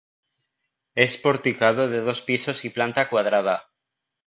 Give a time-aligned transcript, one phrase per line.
[0.95, 3.69] Es porticado de dos pisos y planta cuadrada.